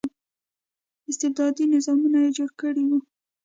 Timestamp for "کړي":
2.61-2.83